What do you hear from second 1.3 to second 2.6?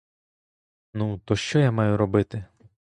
що я маю робити?